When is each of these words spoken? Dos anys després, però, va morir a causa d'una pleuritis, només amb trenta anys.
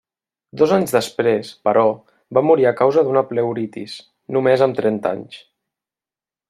Dos 0.59 0.71
anys 0.77 0.95
després, 0.95 1.51
però, 1.69 1.83
va 2.39 2.43
morir 2.51 2.67
a 2.69 2.73
causa 2.81 3.05
d'una 3.09 3.25
pleuritis, 3.33 3.99
només 4.39 4.65
amb 4.69 4.81
trenta 4.81 5.17
anys. 5.19 5.41